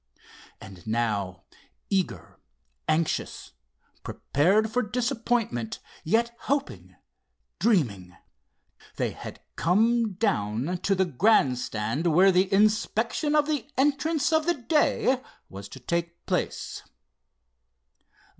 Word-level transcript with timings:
And 0.59 0.87
now, 0.87 1.43
eager, 1.91 2.39
anxious, 2.89 3.51
prepared 4.01 4.71
for 4.71 4.81
disappointment 4.81 5.77
yet 6.03 6.31
hoping, 6.39 6.95
dreaming, 7.59 8.17
they 8.95 9.11
had 9.11 9.41
come 9.55 10.13
down 10.13 10.79
to 10.79 10.95
the 10.95 11.05
grand 11.05 11.59
stand 11.59 12.07
where 12.07 12.31
the 12.31 12.51
inspection 12.51 13.35
of 13.35 13.45
the 13.45 13.67
entrants 13.77 14.33
of 14.33 14.47
the 14.47 14.55
day 14.55 15.21
was 15.49 15.69
to 15.69 15.79
take 15.79 16.25
place. 16.25 16.81